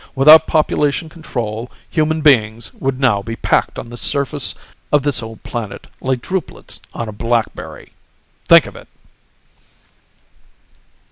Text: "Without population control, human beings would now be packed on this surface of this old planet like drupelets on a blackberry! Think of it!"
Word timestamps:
"Without 0.15 0.47
population 0.47 1.09
control, 1.09 1.71
human 1.87 2.21
beings 2.21 2.73
would 2.73 2.99
now 2.99 3.21
be 3.21 3.35
packed 3.35 3.77
on 3.77 3.91
this 3.91 4.01
surface 4.01 4.55
of 4.91 5.03
this 5.03 5.21
old 5.21 5.43
planet 5.43 5.85
like 6.01 6.23
drupelets 6.23 6.79
on 6.91 7.07
a 7.07 7.11
blackberry! 7.11 7.91
Think 8.47 8.65
of 8.65 8.75
it!" 8.75 8.87